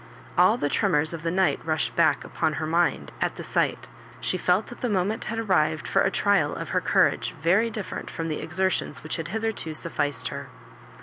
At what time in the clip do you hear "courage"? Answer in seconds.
6.81-7.35